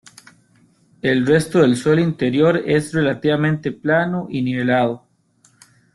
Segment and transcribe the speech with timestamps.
[1.03, 5.05] El resto del suelo interior es relativamente plano y nivelado.